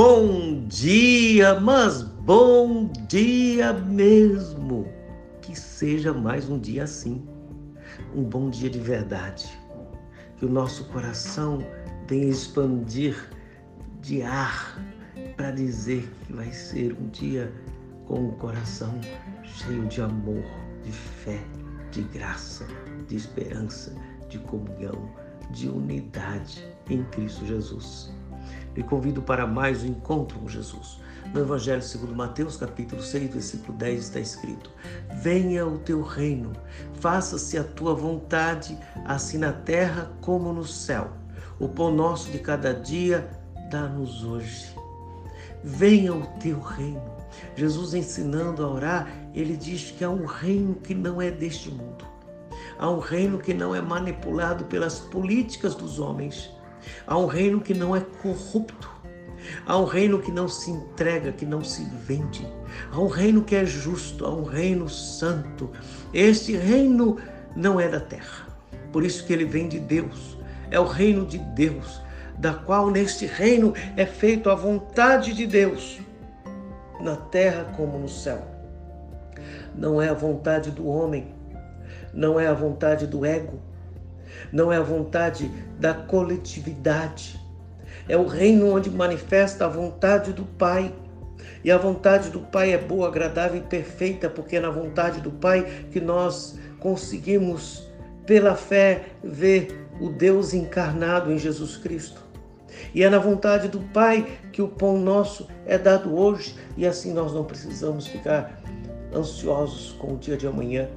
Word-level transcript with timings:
Bom 0.00 0.64
dia, 0.68 1.58
mas 1.58 2.04
bom 2.04 2.88
dia 3.08 3.72
mesmo. 3.72 4.86
Que 5.42 5.58
seja 5.58 6.12
mais 6.12 6.48
um 6.48 6.56
dia 6.56 6.84
assim. 6.84 7.26
Um 8.14 8.22
bom 8.22 8.48
dia 8.48 8.70
de 8.70 8.78
verdade. 8.78 9.58
Que 10.36 10.46
o 10.46 10.48
nosso 10.48 10.84
coração 10.84 11.58
venha 12.06 12.28
expandir 12.28 13.28
de 14.00 14.22
ar 14.22 14.80
para 15.36 15.50
dizer 15.50 16.08
que 16.24 16.32
vai 16.32 16.52
ser 16.52 16.92
um 16.92 17.08
dia 17.08 17.52
com 18.06 18.28
o 18.28 18.32
coração 18.36 19.00
cheio 19.42 19.84
de 19.86 20.00
amor, 20.00 20.44
de 20.84 20.92
fé, 20.92 21.42
de 21.90 22.02
graça, 22.02 22.64
de 23.08 23.16
esperança, 23.16 23.92
de 24.28 24.38
comunhão, 24.38 25.10
de 25.50 25.68
unidade 25.68 26.64
em 26.88 27.02
Cristo 27.06 27.44
Jesus. 27.44 28.16
Me 28.78 28.84
convido 28.84 29.20
para 29.20 29.44
mais 29.44 29.82
um 29.82 29.88
encontro 29.88 30.38
com 30.38 30.48
Jesus. 30.48 31.00
No 31.34 31.40
Evangelho 31.40 31.82
segundo 31.82 32.14
Mateus, 32.14 32.56
capítulo 32.56 33.02
6, 33.02 33.32
versículo 33.32 33.76
10, 33.76 34.04
está 34.04 34.20
escrito: 34.20 34.70
Venha 35.20 35.66
o 35.66 35.78
teu 35.78 36.00
reino, 36.00 36.52
faça-se 37.00 37.58
a 37.58 37.64
tua 37.64 37.92
vontade, 37.92 38.78
assim 39.04 39.36
na 39.36 39.52
terra 39.52 40.12
como 40.20 40.52
no 40.52 40.64
céu. 40.64 41.10
O 41.58 41.68
pão 41.68 41.92
nosso 41.92 42.30
de 42.30 42.38
cada 42.38 42.72
dia 42.72 43.28
dá-nos 43.68 44.22
hoje. 44.22 44.72
Venha 45.64 46.14
o 46.14 46.24
teu 46.38 46.60
reino. 46.60 47.02
Jesus 47.56 47.94
ensinando 47.94 48.64
a 48.64 48.70
orar, 48.70 49.12
ele 49.34 49.56
diz 49.56 49.90
que 49.90 50.04
há 50.04 50.08
um 50.08 50.24
reino 50.24 50.76
que 50.76 50.94
não 50.94 51.20
é 51.20 51.32
deste 51.32 51.68
mundo. 51.68 52.06
Há 52.78 52.88
um 52.88 53.00
reino 53.00 53.38
que 53.38 53.52
não 53.52 53.74
é 53.74 53.80
manipulado 53.80 54.66
pelas 54.66 55.00
políticas 55.00 55.74
dos 55.74 55.98
homens 55.98 56.56
Há 57.06 57.18
um 57.18 57.26
reino 57.26 57.60
que 57.60 57.74
não 57.74 57.94
é 57.94 58.00
corrupto. 58.22 58.90
Há 59.66 59.78
um 59.78 59.84
reino 59.84 60.18
que 60.18 60.30
não 60.30 60.48
se 60.48 60.70
entrega, 60.70 61.32
que 61.32 61.46
não 61.46 61.64
se 61.64 61.84
vende. 62.06 62.46
Há 62.92 63.00
um 63.00 63.06
reino 63.06 63.42
que 63.42 63.56
é 63.56 63.64
justo, 63.64 64.24
há 64.24 64.30
um 64.30 64.44
reino 64.44 64.88
santo. 64.88 65.70
Este 66.12 66.56
reino 66.56 67.16
não 67.56 67.80
é 67.80 67.88
da 67.88 68.00
terra. 68.00 68.46
Por 68.92 69.04
isso 69.04 69.24
que 69.26 69.32
ele 69.32 69.44
vem 69.44 69.68
de 69.68 69.78
Deus. 69.78 70.36
É 70.70 70.78
o 70.78 70.84
reino 70.84 71.24
de 71.24 71.38
Deus, 71.38 72.00
da 72.36 72.52
qual 72.52 72.90
neste 72.90 73.26
reino 73.26 73.72
é 73.96 74.04
feito 74.04 74.50
a 74.50 74.54
vontade 74.54 75.32
de 75.32 75.46
Deus, 75.46 75.98
na 77.00 77.16
terra 77.16 77.72
como 77.76 77.98
no 77.98 78.08
céu. 78.08 78.46
Não 79.74 80.00
é 80.00 80.08
a 80.08 80.14
vontade 80.14 80.70
do 80.70 80.86
homem, 80.86 81.34
não 82.12 82.38
é 82.38 82.46
a 82.46 82.52
vontade 82.52 83.06
do 83.06 83.24
ego, 83.24 83.60
não 84.52 84.72
é 84.72 84.76
a 84.76 84.82
vontade 84.82 85.50
da 85.78 85.94
coletividade. 85.94 87.40
É 88.08 88.16
o 88.16 88.26
reino 88.26 88.74
onde 88.74 88.90
manifesta 88.90 89.66
a 89.66 89.68
vontade 89.68 90.32
do 90.32 90.44
Pai. 90.44 90.94
E 91.64 91.70
a 91.70 91.78
vontade 91.78 92.30
do 92.30 92.40
Pai 92.40 92.72
é 92.72 92.78
boa, 92.78 93.08
agradável 93.08 93.58
e 93.58 93.64
perfeita, 93.64 94.30
porque 94.30 94.56
é 94.56 94.60
na 94.60 94.70
vontade 94.70 95.20
do 95.20 95.30
Pai 95.30 95.86
que 95.90 96.00
nós 96.00 96.58
conseguimos, 96.78 97.86
pela 98.26 98.54
fé, 98.54 99.06
ver 99.22 99.86
o 100.00 100.08
Deus 100.08 100.54
encarnado 100.54 101.32
em 101.32 101.38
Jesus 101.38 101.76
Cristo. 101.76 102.22
E 102.94 103.02
é 103.02 103.10
na 103.10 103.18
vontade 103.18 103.68
do 103.68 103.80
Pai 103.80 104.26
que 104.52 104.62
o 104.62 104.68
pão 104.68 104.98
nosso 104.98 105.48
é 105.66 105.76
dado 105.76 106.16
hoje, 106.16 106.54
e 106.76 106.86
assim 106.86 107.12
nós 107.12 107.32
não 107.32 107.44
precisamos 107.44 108.06
ficar 108.06 108.60
ansiosos 109.14 109.92
com 109.92 110.14
o 110.14 110.16
dia 110.16 110.36
de 110.36 110.46
amanhã, 110.46 110.88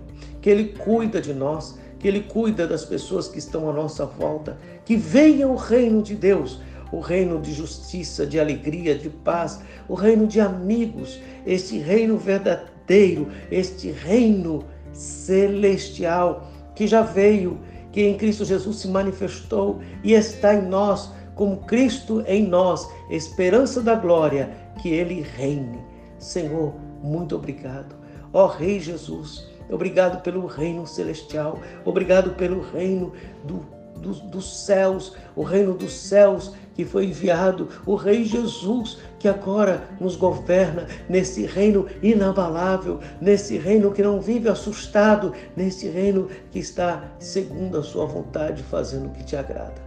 que 0.41 0.49
Ele 0.49 0.75
cuida 0.77 1.21
de 1.21 1.33
nós, 1.33 1.77
que 2.01 2.07
Ele 2.07 2.21
cuida 2.21 2.65
das 2.65 2.83
pessoas 2.83 3.27
que 3.27 3.37
estão 3.37 3.69
à 3.69 3.73
nossa 3.73 4.07
volta, 4.07 4.57
que 4.83 4.95
venha 4.95 5.47
o 5.47 5.55
reino 5.55 6.01
de 6.01 6.15
Deus, 6.15 6.59
o 6.91 6.99
reino 6.99 7.39
de 7.39 7.53
justiça, 7.53 8.25
de 8.25 8.39
alegria, 8.39 8.97
de 8.97 9.07
paz, 9.07 9.61
o 9.87 9.93
reino 9.93 10.25
de 10.25 10.41
amigos, 10.41 11.19
este 11.45 11.77
reino 11.77 12.17
verdadeiro, 12.17 13.27
este 13.51 13.91
reino 13.91 14.65
celestial 14.91 16.49
que 16.73 16.87
já 16.87 17.03
veio, 17.03 17.59
que 17.91 18.01
em 18.01 18.17
Cristo 18.17 18.45
Jesus 18.45 18.77
se 18.77 18.87
manifestou 18.87 19.79
e 20.03 20.13
está 20.13 20.55
em 20.55 20.63
nós, 20.63 21.11
como 21.35 21.57
Cristo 21.57 22.23
em 22.25 22.47
nós, 22.47 22.89
esperança 23.11 23.79
da 23.79 23.93
glória, 23.93 24.49
que 24.81 24.89
Ele 24.89 25.21
reine. 25.21 25.79
Senhor, 26.17 26.73
muito 27.03 27.35
obrigado. 27.35 27.95
Ó 28.33 28.47
Rei 28.47 28.79
Jesus, 28.79 29.47
Obrigado 29.71 30.21
pelo 30.21 30.45
reino 30.45 30.85
celestial. 30.85 31.59
Obrigado 31.85 32.31
pelo 32.31 32.61
reino 32.61 33.13
do, 33.45 33.65
do, 33.95 34.13
dos 34.29 34.65
céus, 34.65 35.15
o 35.35 35.43
reino 35.43 35.73
dos 35.73 35.93
céus 35.93 36.53
que 36.73 36.85
foi 36.85 37.05
enviado, 37.05 37.69
o 37.85 37.95
Rei 37.95 38.23
Jesus, 38.23 38.99
que 39.19 39.27
agora 39.27 39.87
nos 39.99 40.15
governa 40.15 40.87
nesse 41.07 41.45
reino 41.45 41.87
inabalável, 42.01 42.99
nesse 43.19 43.57
reino 43.57 43.91
que 43.91 44.01
não 44.01 44.19
vive 44.19 44.49
assustado, 44.49 45.33
nesse 45.55 45.87
reino 45.87 46.27
que 46.49 46.59
está 46.59 47.03
segundo 47.19 47.77
a 47.77 47.83
sua 47.83 48.05
vontade, 48.05 48.63
fazendo 48.63 49.07
o 49.07 49.11
que 49.11 49.23
te 49.23 49.35
agrada. 49.35 49.81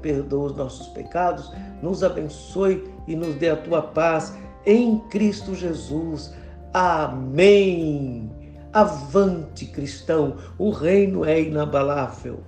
Perdoa 0.00 0.46
os 0.46 0.56
nossos 0.56 0.86
pecados, 0.88 1.52
nos 1.82 2.04
abençoe 2.04 2.84
e 3.06 3.16
nos 3.16 3.34
dê 3.34 3.50
a 3.50 3.56
tua 3.56 3.82
paz 3.82 4.32
em 4.64 4.98
Cristo 5.10 5.54
Jesus. 5.54 6.32
Amém. 6.72 8.37
Avante, 8.72 9.66
cristão, 9.66 10.36
o 10.58 10.70
reino 10.70 11.24
é 11.24 11.40
inabalável. 11.40 12.44